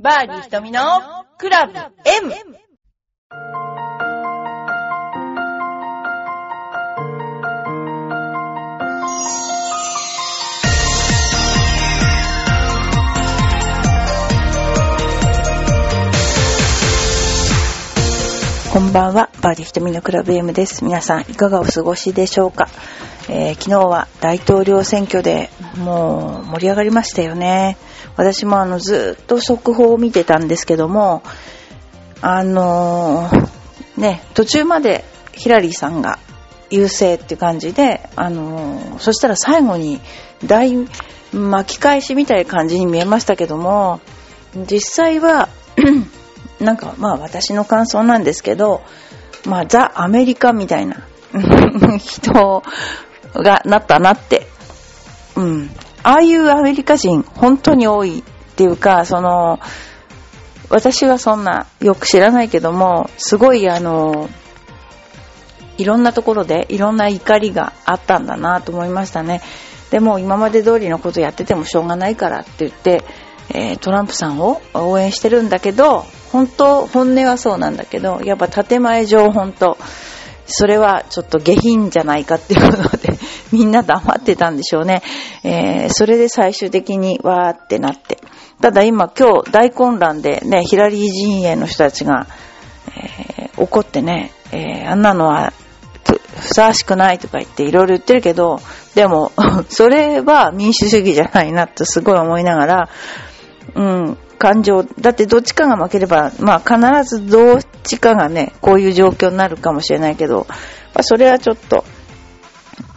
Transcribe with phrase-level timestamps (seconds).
[0.00, 0.80] バーディー瞳の
[1.38, 2.32] クラブ M!
[18.72, 20.84] こんばんは、バーディー瞳のクラブ M です。
[20.84, 22.68] 皆さん、いかがお過ごしでしょうか、
[23.28, 27.76] えー昨日は大統領選挙でもう盛り上がりましたよね。
[28.18, 31.22] 私もあのずっと速報を見てたんですけども、
[32.20, 36.18] あのーね、途中までヒラリーさんが
[36.68, 40.00] 優勢っていう感じで、あのーそしたら最後に
[40.44, 40.74] 大
[41.32, 44.00] 巻き返しみたいな感じに見えましたけども、
[44.68, 45.48] 実際は
[46.58, 48.82] なんかまあ私の感想なんですけど、
[49.46, 51.06] まあザ・アメリカみたいな
[51.98, 52.64] 人
[53.32, 54.48] がなったなって。
[55.36, 55.70] うん。
[56.08, 58.22] ああいうアメリカ人本当に多いっ
[58.56, 59.60] ていうか、その、
[60.70, 64.30] 私はそんなよく知らないけども、すごいあの、
[65.76, 69.42] いろんなところでいろんな怒りがあったんだなと思いましたね。
[69.90, 73.04] でも今まで通りのことやっててもしょうがないからって言って、
[73.50, 79.76] えートランプさんを応援してるんだけど、本当、本音はそうなんだけど、やっぱ建前上本当、
[80.46, 83.18] それはちょっと下品じゃないかっていうことで、
[83.52, 85.02] みんな黙ってたんでしょうね。
[85.44, 88.18] えーそれで最終的にわーってなって。
[88.60, 92.26] ただ今今日大混乱でね、ヒラリー陣営の人たちが、
[92.96, 95.52] えー怒ってね、えーあんなのは
[96.38, 98.60] ふさわしくないとか言っていろいろ言ってるけど、
[98.94, 99.32] でも、
[99.68, 102.88] それは民主主義じゃないなってすごい思いながら、
[103.74, 110.46] うん、感情、だってどっちかが負ければ、まあ必ずどっちかがね、こういう状況になるかもしれないけど、
[110.94, 111.84] まあ、それはちょっと、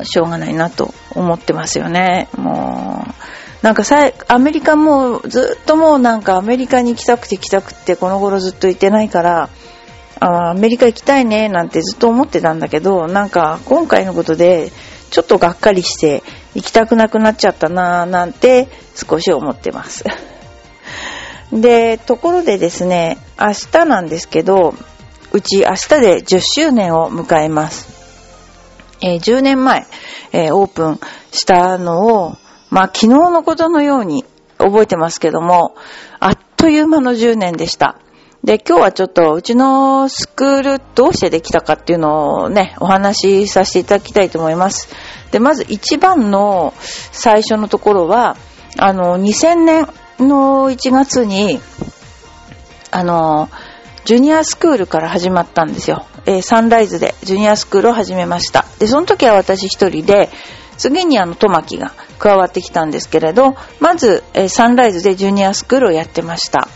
[0.03, 2.27] しょうがないなと思ってますよね。
[2.37, 9.49] もう、なんかさ、アメリカもずっともうなんかアメリカに行きたくて行きたくてこの頃ずっと行ってないから、
[10.19, 14.71] あアメリカ行きたいねなんてずっと思ってたんだけど、なんか今回のことで
[15.11, 16.23] ちょっとがっかりして
[16.55, 20.05] 行きたくなくなっちゃったなーなんて少し思ってます。
[21.53, 24.73] で、ところでですね、明日なんですけど、
[25.33, 28.00] うち明日で10周年を迎えます。
[29.01, 29.87] えー10年前、
[30.31, 30.99] えーオープン
[31.31, 32.37] したのを、
[32.69, 34.25] まあ昨日のことのように
[34.57, 35.75] 覚えてますけども、
[36.19, 37.97] あっという間の10年でした。
[38.43, 44.89] で、今日はちょっとうちのスクールどうしてできたかっていうのをね、お話しさせていただきたいと思います。
[45.31, 46.73] で、まず一番の
[47.11, 48.37] 最初のところは、
[48.77, 49.87] あの、2000年
[50.19, 51.59] の1月に、
[52.89, 53.49] あの、
[54.05, 56.05] ジュニアスクールから始まったんですよ。
[56.25, 58.65] えーサンライズでジュニアスクールを始めました。
[58.79, 60.29] で、その時は私一人で、
[60.77, 66.67] 次にあの、トマキが加わってきたんですけれど、まず、えーサンライズでジュニアスクールをやってました。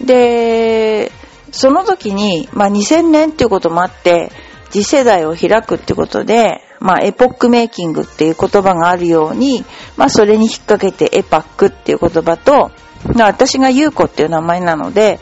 [0.00, 1.12] で、
[1.52, 4.30] その時に、まあ、2000年っていうこともあって、
[4.70, 9.64] 次世代を開くってことで、まあ、エポックメイキングっていう言葉があるように、
[9.96, 12.70] まあ、それに引っ掛けてエパックっていう言葉と、
[13.14, 15.20] まあ私が優子っていう名前なので、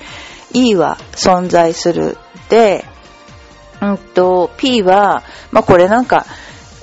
[0.52, 2.16] E は存在する
[2.48, 2.84] で、
[3.80, 6.26] うんと、P は、まあ、これなんか、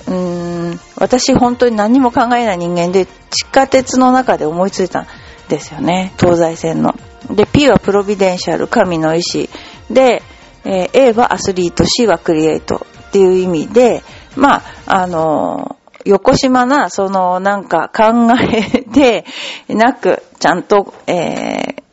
[0.07, 5.07] うーん、私本当に何も考えない人間で、地下鉄の中で思いついたん
[5.49, 6.13] ですよね。
[6.19, 6.95] 東西線の。
[7.29, 9.49] で、P はプロビデンシャル、神の意志。
[9.89, 10.23] で、
[10.63, 14.03] えー A はアスリート、C はクリエイトっていう意味で、
[14.35, 19.25] まあ、あのー横島な、その、なんか考えで
[19.67, 21.85] なく、ちゃんと、えー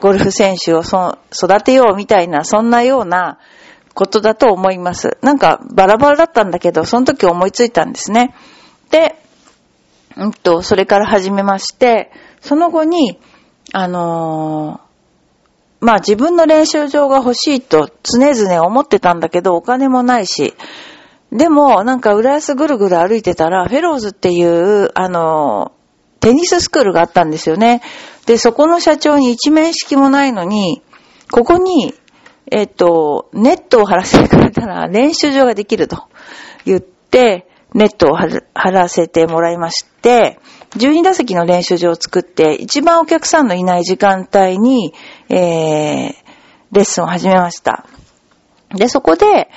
[0.00, 3.38] ゴルフ選手をそ育てようみたいな、そんなような
[3.98, 5.18] ことだと思います。
[5.22, 8.32] なんかバラバラだったんだけど、その時思いついたんですね。
[8.90, 9.16] で、
[10.16, 13.18] うんと、それから始めまして、その後に、
[13.72, 14.88] あのー
[15.80, 20.54] まあ自分の練習場が欲しいと常々思ってたんだけど、お金もないし、
[21.30, 25.72] でも、なんか、浦安ぐるぐる歩いてたら、フェローズっていう、あの、
[26.20, 27.82] テニススクールがあったんですよね。
[28.26, 30.82] で、そこの社長に一面識もないのに、
[31.30, 31.94] ここに、
[32.50, 36.08] えっと、ネットを張らせてくれたら練習場ができると
[36.64, 38.40] 言って、ネットを張
[38.70, 40.38] らせてもらいまして、
[40.70, 44.94] 12打席の練習場を作って、一番お客さんのいない時間帯に、
[45.28, 46.14] えー、
[46.72, 47.86] レッスンを始めました。
[48.74, 49.48] で、そこで、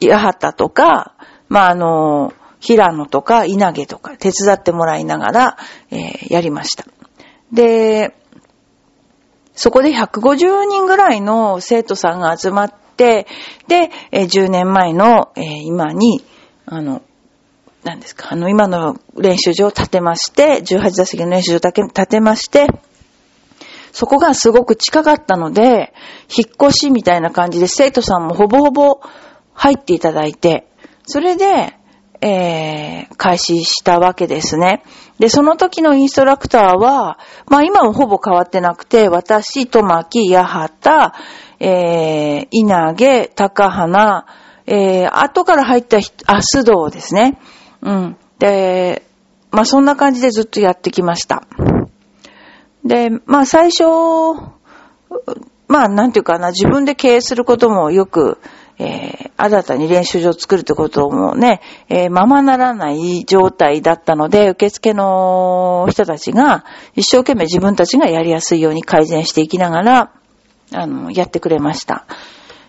[0.00, 1.14] 八幡とか、
[1.48, 5.56] まあ、あの、平野とか稲毛とか手伝ってもらいながら、
[5.90, 6.84] えーやりました。
[7.52, 8.14] で、
[9.60, 13.26] そこで150人ぐらいの生徒さんが集まって、
[13.68, 16.24] で、えー10年前の、えー今に、
[16.64, 17.02] あの、
[17.84, 22.68] 何ですか、あの、今の練習場を建てまして、18打席の練習場だけ建てまして、
[23.92, 25.92] そこがすごく近かったので、
[26.34, 29.02] 引っ越しみたいな感じで生徒さんもほぼほぼ
[29.52, 30.66] 入っていただいて、
[31.04, 31.76] それで、
[32.22, 34.82] えー、開始したわけですね。
[35.18, 37.18] で、その時のインストラクターは、
[37.48, 41.12] まあ今もほぼ変わってなくて、私、とまき、八幡、
[41.60, 44.26] えー、稲毛、高花、
[44.66, 47.38] えー、後から入った人、あ、須藤ですね。
[47.82, 48.16] うん。
[48.38, 49.02] で、
[49.50, 51.42] まあそんな感じでずっとやってきました。
[52.84, 53.84] で、まあ最初、
[55.68, 58.38] まあなんていうかな、自分で経営することもよく、
[58.82, 61.60] えー、新たに練習場を作るってこともね、
[61.90, 70.12] えー、ままならない状態だったので、受付の人たちが一生懸命自分たちがやりやすいように改善していきながら、
[70.72, 72.06] あの、やってくれました。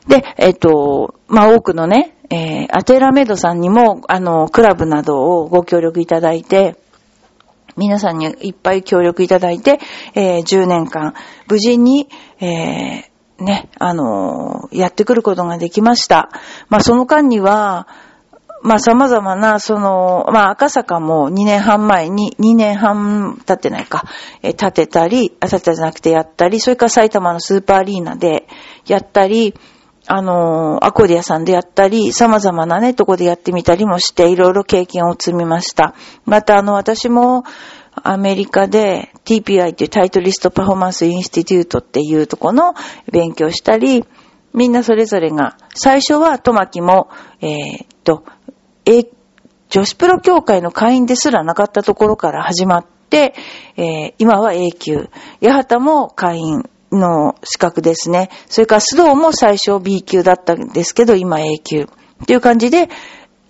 [0.06, 6.76] で、えっ、ー、と、まあ、多くのね、えー、アテラメドさんにも、あの、クラブなどをご協力いただいて、
[7.78, 9.80] 皆さんにいっぱい協力いただいて、
[10.14, 11.14] えー、10年間、
[11.48, 12.10] 無事に、
[12.42, 13.11] え、
[13.42, 16.30] ね、あの、やってくることができました。
[16.70, 17.88] まあ、その間には、
[18.64, 24.04] まあ、様々な、その、まあ、赤坂も2年半前に、2年半経ってないか、
[24.44, 28.48] え建てたり、あ、建てたじゃなくてやったり、それから埼玉のスーパーアリーナで
[28.86, 29.56] やったり、
[30.08, 35.96] あの、アコーディアさんでやったり、様々なね、とこでやってみたりもして、いろいろ経験を積みました。
[36.26, 37.44] また、あの、私も、
[37.96, 42.74] アメリカで TPI っていうタイトリストパフォーマンスインスティテュートっていうとこの
[43.12, 44.06] 勉強したり、
[44.54, 47.10] みんなそれぞれが、最初はトマキも、
[47.42, 48.26] えー、っと、
[48.86, 49.06] え、
[49.70, 53.34] 女子プロ協会の会員ですらなかったところから始まって、
[53.78, 55.10] えー、今は A 級。
[55.42, 56.64] 八幡も会員。
[56.92, 58.30] の資格ですね。
[58.48, 61.84] それから須藤も最初 B 級だったんですけど、今 A 級。
[61.84, 61.88] っ
[62.26, 62.90] ていう感じで、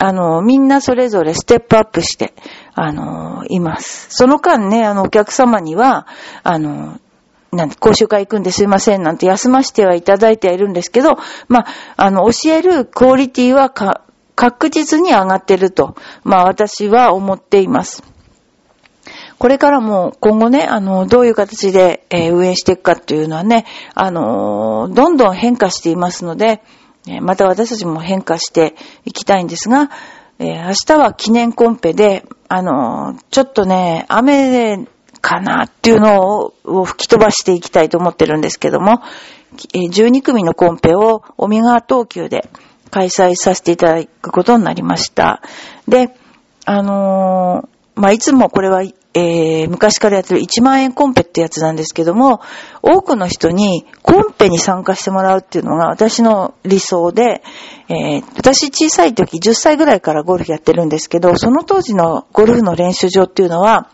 [0.04, 2.34] あの、みんなそれぞれステップアップして、
[2.74, 4.08] あの、います。
[4.10, 6.08] その間ね、あの、お客様には、
[6.42, 7.00] あの、
[7.52, 11.66] なん、講習会行くんですいません、なんて休ませてはいただいてはいるんですけど、まあ、
[11.98, 14.02] あの、教えるクオリティはか
[14.36, 18.02] 確実に上がってると、まあ、私は思っています。
[19.38, 26.64] これからも今後ね、あの、どういう形で、えー、運営していくかっていうのはね、あのどんどん変化していますので、
[27.22, 28.76] また私たちも変化して
[29.06, 29.90] いきたいんですが、
[30.40, 34.86] えー、明日は記念コンペで、あのちょっとね、雨
[35.22, 39.02] かなっていうのを吹き飛ばしていきたいと思ってるんですけども、
[39.56, 42.50] 12組のコンペを尾身川東急で
[42.90, 45.42] 開催させていただくことになりました。
[45.88, 46.16] で、
[46.66, 52.42] あのー、まあ、いつもこれはえー、昔からやってる1万円コンペってやつなんですけども、
[52.82, 57.44] 多くの人にコンペに参加してもらうっていうのが私の理想で、
[57.90, 63.90] えー、私小さい時10歳ぐらいからゴルフやってるんですけど、その当時のゴルフの練習場っていうのは、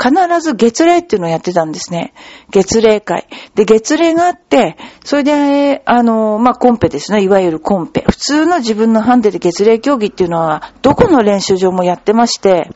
[0.00, 2.14] 必ず月礼っていうのをやってたんですね。
[2.50, 3.26] 月礼会。
[3.56, 7.22] で、月礼があって、それで、あの、まあ、コンペですね。
[7.22, 8.04] いわゆるコンペ。
[8.08, 12.70] 普通の自分のハンデで月礼競技っていうのは、どこの練習場もやってまして、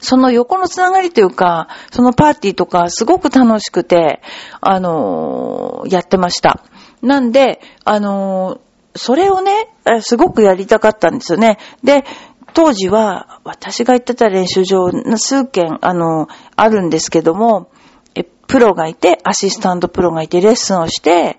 [0.00, 4.20] その横のつながりというか、そのパーティーとかすごく楽しくて、
[4.60, 6.62] あのー、やってました。
[7.02, 9.68] なんで、あのー、それをね、
[10.00, 11.58] すごくやりたかったんですよね。
[11.84, 12.04] で、
[12.54, 17.70] 当時は、私が行ってた練習場、数件、あの、あるんですけども、
[18.48, 21.38] プロがいて、アシスタントプロがいて、レッスンをして、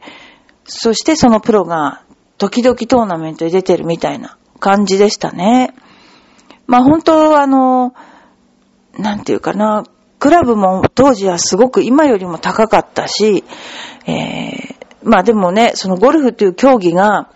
[0.66, 2.04] そしてそのプロが、
[2.38, 5.74] 時々トーナメントに出てるみたいな感じでしたね。
[6.68, 7.94] まあ本当、あの、
[9.00, 9.84] なんていうかな、
[10.20, 13.44] クラブも当時はすごく今よりも高かったし、
[14.06, 17.30] えー、まあでもね、そのゴルフという競技が、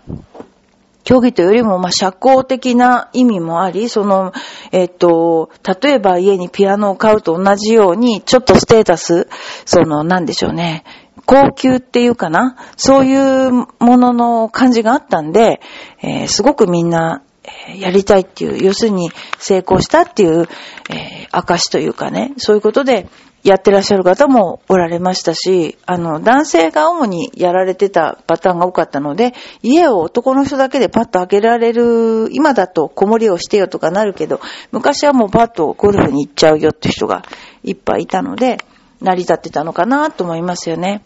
[1.02, 4.32] 競技というよりも、まあ、社交的な意味もあり、その、
[4.72, 5.50] えっ、と、
[5.82, 9.28] 例えば家にピアノを買うと同じように、ちょっとステータス、
[9.66, 10.82] その、なんでしょうね、
[11.26, 15.60] 高級っていうかな、そういうものの感じがあったんで、
[16.02, 20.48] えー、すごくみんな、えやりたいっていう、要するに成功したっていう、
[20.90, 23.08] えー、証というかね、そういうことで
[23.44, 34.40] やってらっしゃる方もおられましたし、あの、男性が主にやられてたパターンが多かったので、家を男の人だけでパッと開けられる、今だと子守りをしてよとかなるけど、
[34.72, 37.22] 昔はもうパッとゴルフに行っちゃうよって人が
[37.62, 38.56] いっぱいいたので、
[39.02, 41.04] 成り立ってたのかなと思いますよね。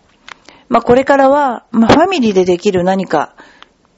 [0.69, 3.35] まあこれからは、まあファミリーでできる何か、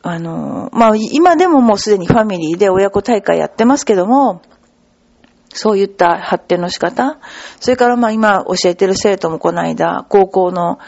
[0.02, 4.42] あの、まあ、今でももうすでにファミリーで親子大会やってますけども、
[5.52, 7.18] そういった発展の仕方、
[7.58, 10.78] それからま今教えてる生徒もこの間、高校の、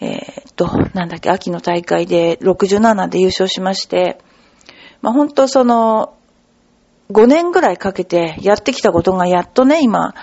[0.00, 4.18] えー、っと、なんだっけ、秋の大会で67で優勝しまして、
[5.02, 6.14] まあ本当その、
[7.10, 10.14] 5年ぐらいかけてやってきたことがやっとね、今、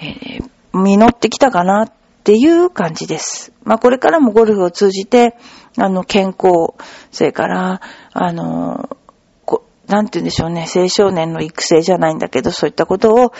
[0.00, 3.52] えー、実ってきたかなっっていう感じです。
[3.64, 5.36] まあこれからもゴルフを通じて、
[5.76, 6.74] あの、健康、
[7.10, 7.80] それから、
[8.12, 8.96] あの、
[9.44, 13.32] こなんて言うんでしょうね、青少年の育成じゃないんだけど、そういったことを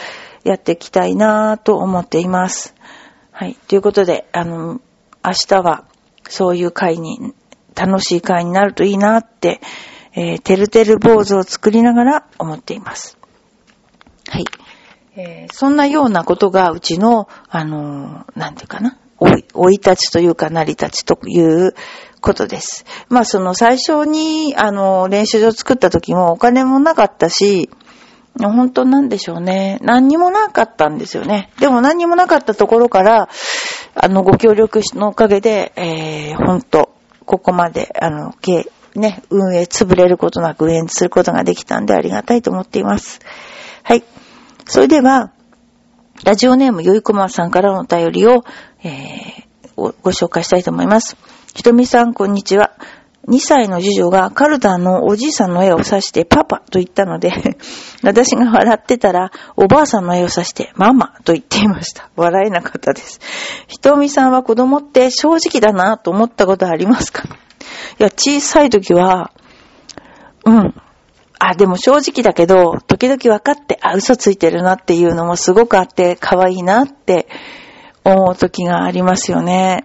[0.42, 2.74] やっていきたいなぁと思っています。
[3.30, 3.56] はい。
[3.68, 4.80] ということで、あの、
[5.24, 5.84] 明日は、
[6.28, 7.34] そういう会に、
[7.76, 9.60] 楽しい会になるといいなって、
[10.14, 13.16] えー、てるてる坊主を作りながら思っています。
[14.28, 14.44] はい。
[15.16, 21.74] えーそんなようなことがうちの、あのーなんていうかな、おい、おいたちというか、なりたちという
[22.20, 22.84] ことです。
[23.08, 27.68] まあ、その最初に、あのー練習場を作った時もお金もなかったし、
[28.40, 29.78] 本当なんでしょうね。
[29.82, 31.50] 何にもなかったんですよね。
[31.60, 33.28] でも何にもなかったところから、
[33.94, 36.88] あの、ご協力のおかげで、えー、本当
[37.26, 43.20] ここまで、あの、経ね、運営潰れることなく運営することができたんでありがたいと思っています。
[43.82, 44.04] はい。
[44.72, 45.32] それでは、
[46.24, 48.42] ラジオネームよいこまさんからのお便りを、
[48.82, 51.18] えーご紹介したいと思います。
[51.54, 52.72] ひとみさん、こんにちは。
[53.28, 57.58] 2歳の次女がカルタのおじいさんの絵を指してパパと言ったので、
[58.02, 62.08] 私が笑ってたらおばあさんの絵を指してママと言っていました。
[62.16, 63.20] 笑えなかったです。
[63.66, 67.24] ひとみさんは子供って正直だなと思ったことありますか？
[67.24, 67.28] い
[67.98, 69.32] や、小さい時は、
[70.46, 70.74] うん。
[71.44, 77.26] あ、でも正直だけど、時々分かって、あ、嘘ついてるなっていうのもすごくあって、可愛いなって
[78.04, 79.84] 思う時がありますよね。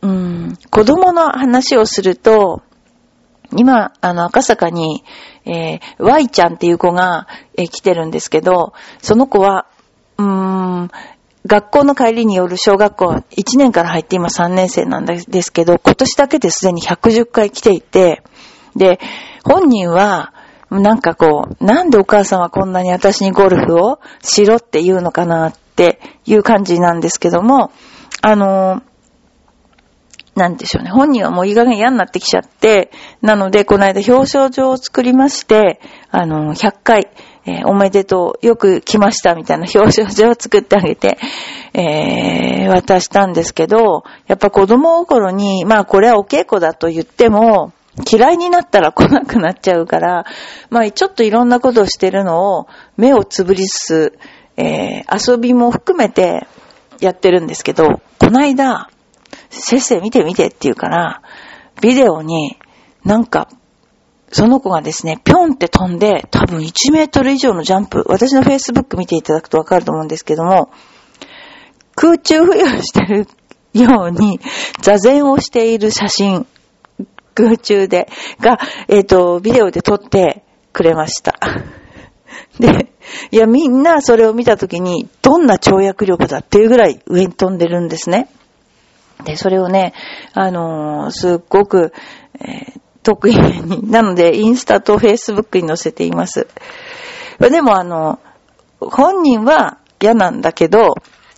[0.00, 0.58] うん。
[0.70, 2.62] 子供の話をすると、
[3.54, 5.04] 今、あの、赤坂に、
[5.44, 7.28] えー、Y ちゃんっていう子が、
[7.58, 9.66] えー来てるんですけど、その子は、
[10.16, 10.26] うー
[10.84, 10.90] ん、
[11.46, 18.22] 学校の帰りによる小学校1年から入って今3年生なんですけど、今年だけですでに110回来ていて、
[18.74, 18.98] で、
[19.44, 20.33] 本人は、
[20.80, 27.70] なんかこう、なんでお母さんはこんなに私にゴルフをしろって言うのかなっていう感じなんですけども、
[28.22, 28.94] あのー
[30.34, 30.90] なんでしょうね。
[30.90, 32.90] 本人はもういい加減嫌になってきちゃって、
[33.22, 37.08] なので、この間表彰状を作りまして、あの、100回、
[37.46, 41.18] えーおめでとう、よく来ました、みたいな 表彰状を作ってあげて、
[41.72, 47.72] えー渡したんですけど、やっぱ子供心に、まあこれはお稽古だと言っても、
[48.10, 50.26] 嫌いになったら来なくなっちゃうから、
[50.70, 54.18] まあちょっといろんなことをしてるのを目をつぶりつつ、
[54.56, 56.46] えー遊びも含めて
[57.00, 58.88] やってるんですけど、この間、
[59.50, 61.22] 先生見て見てって言うから、
[61.80, 62.58] ビデオに
[63.04, 63.48] なんか、
[64.30, 70.70] その子がですね、ぴょんって飛んで、多分1メートル以上のジャンプ、私の Facebook 見ていただくとわかると思うんですけども、
[71.94, 73.28] 空中浮遊してる
[73.74, 74.40] ように、
[74.80, 76.46] 座禅をしている写真、
[77.34, 78.08] 空中で、
[78.40, 81.38] が、えっ、と、ビデオで撮ってくれました。
[82.58, 82.92] で、
[83.30, 88.28] いや、みんなそれを見たときに、どんな跳躍力だっていうぐらい上に飛んでるんですね。
[89.24, 89.92] で、それをね、
[90.32, 91.92] あのーすっごく、
[92.40, 96.48] えー得意に、 なので、インスタとフェイスブックに載せています。
[97.38, 98.18] でも、あの、
[98.80, 100.94] 本人は嫌なんだけど、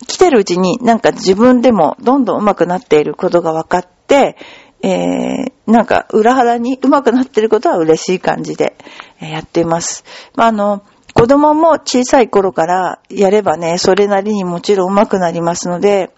[0.07, 4.37] 来てるうちになんか自分でもどんどん上手くなっていることが分かって、
[4.83, 8.77] えー、なんか裏腹に上手くなってることは嬉しい感じで
[9.21, 10.05] えやっています。
[10.35, 10.83] まあ、あの、
[11.15, 16.11] 子供も小さい頃からやればね、それなりにもちろん上手くなりますので、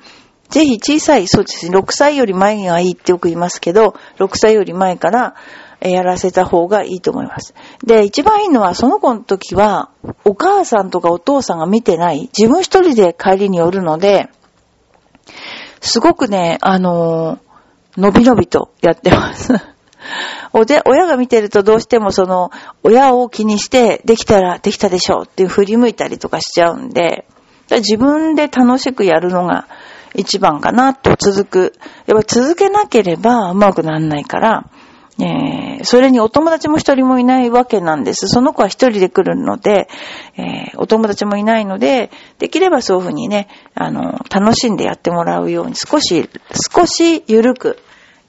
[0.48, 5.34] ぜひ小さい、そうですね、6歳より前がいいってよく言いますけど、6歳より前から
[5.80, 7.54] やらせた方がいいと思います。
[7.84, 9.90] で、一番いいのは、その子の時は、
[10.24, 14.30] お母さんとかお父さんが見てない、自分一人で帰りに寄るので、
[15.80, 17.47] すごくね、あのー
[17.98, 19.52] のびのびとやってます。
[20.54, 22.50] おで、親が見てるとどうしてもその、
[22.82, 27.26] 親を気にして、できたらできたでしょうっていう振り向いたりとかしちゃうんで、
[27.70, 29.66] 自分で楽しくやるのが
[30.14, 31.72] 一番かなと続く。
[32.06, 34.64] やっぱり続けなければうまくならないから、
[35.20, 38.26] えーそれにお友達も一人もいないわけなんです。
[38.26, 39.88] その子は一人で来るので、
[40.36, 46.28] えーお友達もいないので、できればそういうふうにね、あの、楽しんでやってもらうように少し、
[46.74, 47.78] 少し緩く、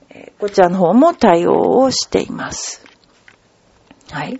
[0.10, 2.84] えーこちらの方も対応をしています。
[4.12, 4.40] はい。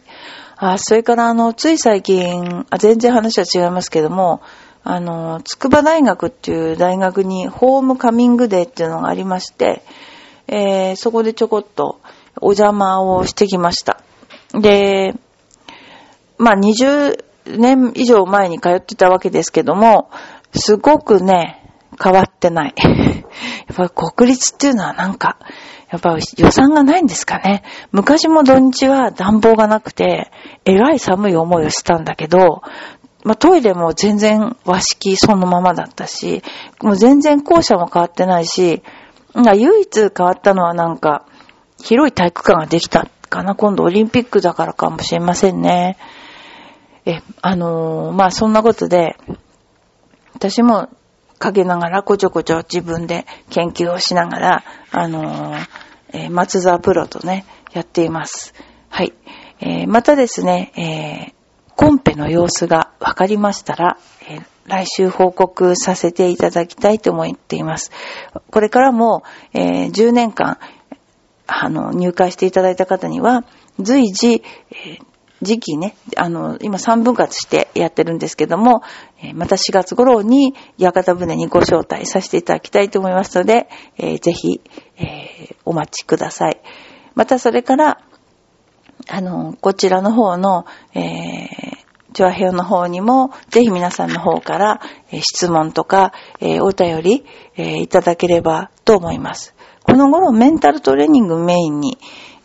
[0.58, 4.42] あ、それからあの、つい最近、あ全然話は違いますけども、
[4.84, 9.84] あの、筑波大学っていう大学にホームカミングデーっていうのがありまして、
[10.48, 12.00] えーそこでちょこっと
[12.42, 14.02] お邪魔をしてきました。
[14.54, 15.14] で、
[16.38, 17.24] まあ20
[17.58, 20.10] 年以上前に通ってたわけですけども、
[20.54, 21.60] すごくね、
[22.02, 22.74] 変わってない。
[22.80, 25.38] やっぱり国立っていうのはなんか、
[25.92, 27.64] やっぱ予算がないんですかね。
[27.92, 30.32] 昔も土日は暖房がなくて、
[30.66, 32.62] えらい寒い思いをしたんだけど、
[33.24, 36.44] まあ、トイレも全然和式そのままだったし、
[36.82, 38.82] もう全然校舎も変わってないし、
[39.36, 41.26] 唯一変わったのはなんか、
[41.82, 43.56] 広い体育館ができたかな。
[43.56, 45.98] 今度オリンピックだからかもしれませんね。
[47.06, 49.16] え、あのー、まあ、そんなことで、
[50.34, 50.90] 私も
[51.38, 55.68] 陰ながらこちょこちょ自分で研究をしながら、あのー、
[56.12, 58.54] えー、松沢プロとね、やっています。
[58.90, 59.14] はい。
[59.62, 61.34] えー、またですね、え、
[61.76, 63.98] コンペの様子が分かりましたら、
[64.30, 67.92] え、来週報告させていただきたいと思っています。
[68.52, 70.60] これからも、え、10年間、
[71.50, 73.44] あの、入会していただいた方には、
[73.80, 75.10] 随時、えー、
[75.42, 78.84] 時期ね、あの、今3分割してやってるんですけども、
[79.22, 84.62] えー、また4月頃に屋形船にご招待させていただきたいと思いますので、えー、ぜひ、
[84.98, 86.62] えー、お待ちください。
[87.16, 88.00] またそれから、
[89.08, 91.79] あの、こちらの方の、えー、
[92.14, 97.26] チョアヘヨの方にも、ぜひ皆さんの方から、え、質問とか、え、お便り、
[97.58, 99.54] え、いただければと思います。
[99.84, 101.98] この頃メンタルトレーニングメインに、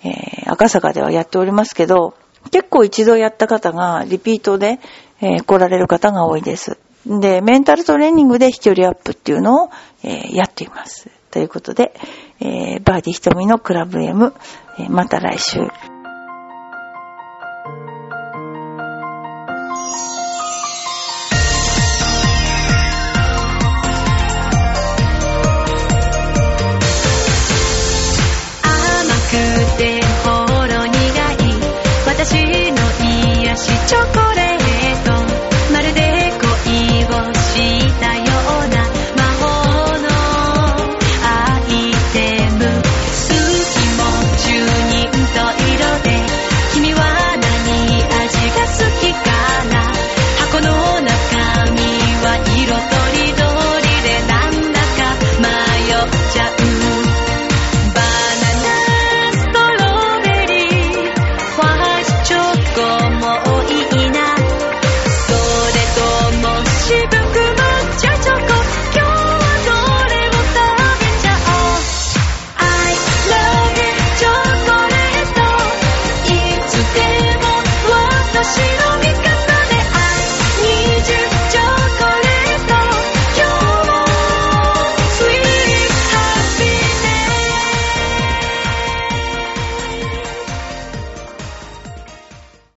[0.05, 2.15] え、赤坂ではやっておりますけど、
[2.51, 4.79] 結構一度やった方がリピートで、
[5.21, 6.79] え、来られる方が多いです。
[7.07, 9.71] で、メンタルトレーニングで飛距離アップっていうのを、
[10.03, 11.11] え、やっています。
[11.31, 11.95] ということで、
[12.41, 14.35] え、バーディー瞳のクラブ M、
[14.79, 15.61] え、また来週。
[29.77, 30.95] てほろ苦い
[32.07, 34.34] 私の癒しチョコレート